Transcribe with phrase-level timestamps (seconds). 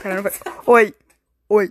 [0.00, 0.32] 开个会。
[0.64, 0.94] 喂，
[1.48, 1.70] 喂